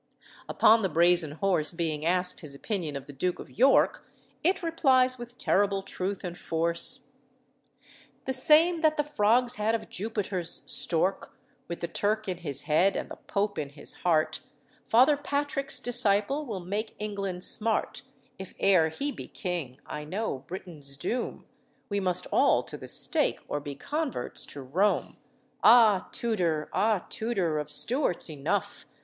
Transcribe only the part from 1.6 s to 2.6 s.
being asked his